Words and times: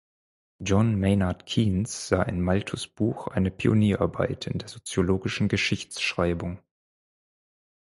John 0.63 0.99
Maynard 0.99 1.45
Keynes 1.45 2.07
sah 2.07 2.23
in 2.23 2.41
Malthus‘ 2.41 2.87
Buch 2.87 3.27
eine 3.27 3.51
Pionierarbeit 3.51 4.47
„in 4.47 4.57
der 4.57 4.67
soziologischen 4.67 5.47
Geschichtsschreibung“. 5.47 6.57